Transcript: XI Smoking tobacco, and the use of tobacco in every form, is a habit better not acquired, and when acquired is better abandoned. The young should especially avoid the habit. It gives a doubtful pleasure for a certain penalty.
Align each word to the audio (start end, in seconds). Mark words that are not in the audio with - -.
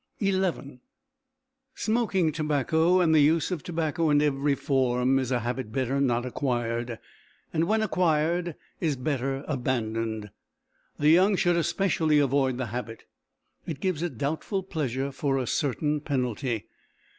XI 0.19 0.79
Smoking 1.75 2.31
tobacco, 2.31 3.01
and 3.01 3.13
the 3.13 3.19
use 3.19 3.51
of 3.51 3.61
tobacco 3.61 4.09
in 4.09 4.19
every 4.19 4.55
form, 4.55 5.19
is 5.19 5.29
a 5.31 5.41
habit 5.41 5.71
better 5.71 6.01
not 6.01 6.25
acquired, 6.25 6.97
and 7.53 7.65
when 7.65 7.83
acquired 7.83 8.55
is 8.79 8.95
better 8.95 9.45
abandoned. 9.47 10.31
The 10.97 11.09
young 11.09 11.35
should 11.35 11.55
especially 11.55 12.17
avoid 12.17 12.57
the 12.57 12.65
habit. 12.73 13.03
It 13.67 13.79
gives 13.79 14.01
a 14.01 14.09
doubtful 14.09 14.63
pleasure 14.63 15.11
for 15.11 15.37
a 15.37 15.45
certain 15.45 15.99
penalty. 16.01 16.65